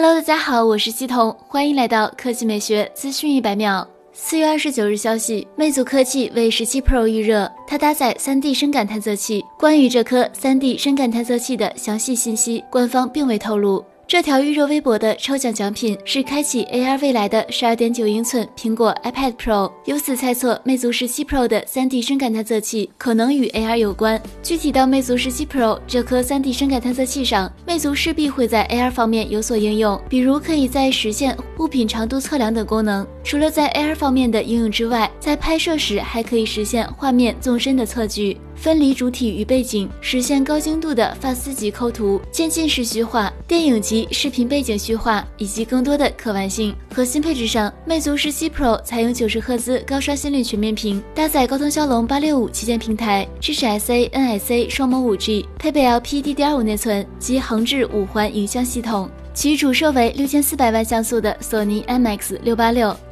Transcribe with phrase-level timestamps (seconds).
[0.00, 3.84] Hello，大家好，我是西彤，欢迎来到科技美学资讯一百秒。
[4.12, 9.44] 四月二十九日消息，魅族科技为十七 Pro 预热，它搭载三 D 深感探测器。
[9.58, 13.84] 关于这颗三 D 深感探测器的详细信息，官方并未透露。
[14.08, 24.18] 这条预热微博的抽奖奖品是开启 AR 未来的十二点九英寸苹果 iPad Pro，由此猜测魅族十七 Pro 的 3D 深感探测器可能与 AR 有关。
[24.42, 33.06] 具体到魅族十七 Pro 这颗 3D 深感探测器上，魅族势必会在 AR 方面有所应用，比如可以在实现物品长度测量等功能。
[33.22, 38.38] 除了在 AR 方面的应用之外，在拍摄时还可以实现画面纵深的测距。
[38.54, 46.74] 分离主体与背景，实现高精度的发丝级抠图、渐进式虚化、电影级视频背景虚化，以及更多的可玩性。
[46.92, 59.08] 核心配置上，魅族十七 Pro 采用九十赫兹高刷新率全面屏，搭载高通骁龙八六五旗舰平台，支持 SA、NSA 双模五 G，配备 LPDDR5 内存及横置五环影像系统。
[59.38, 63.07] 其主摄为六千四百万像素的索尼 IMX 六八六。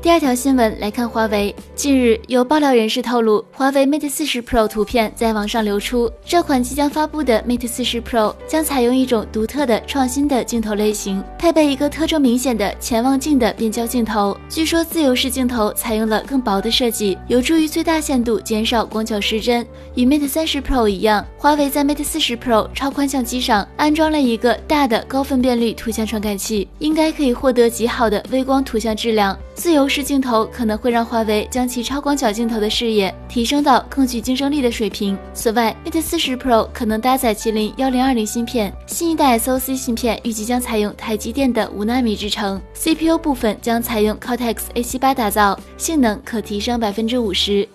[0.00, 6.08] 第二条新闻来看，华为近日有爆料人士透露，华为 Mate 四十 Pro 图片在网上流出。
[6.24, 14.36] 这款即将发布的 Mate 四十 Pro 将采用一种独特的、创新的镜头类型，配备一个特征明显的潜望镜的变焦镜头。
[14.48, 19.66] 据说自由式镜头采用了更薄的设计，有助于最大限度减少广角失真。
[19.96, 29.36] 与 Mate 三十 Pro 一样，华为在 Mate 四十 Pro 超宽相机上安装了一个大的高分辨率图像传感器，应该可以获得极好的微光图像质量。
[29.56, 35.18] 自由视镜头可能会让华为将其超广角镜头的视野提升到更具竞争力的水平。
[35.32, 47.68] 此外，Mate 40 Pro 可能搭载麒麟幺零二零芯片，新一代 SoC 芯片预计将采用台积电的五纳米制程，CPU 部分将采用 Cortex A 七八打造，性能可提升百分之五十。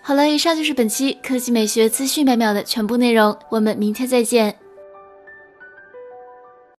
[0.00, 4.54] 好了，以上就是本期科技美学资讯百秒的全部内容，我们明天再见。